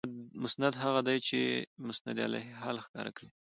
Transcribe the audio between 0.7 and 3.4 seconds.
هغه دئ، چي چي د مسندالیه حال ښکاره کوي.